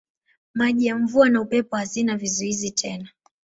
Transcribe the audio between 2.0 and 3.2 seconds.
vizuizi tena.